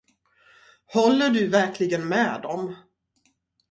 Håller 0.85 1.29
du 1.29 1.47
verkligen 1.47 2.07
med 2.07 2.41
dem? 2.41 2.75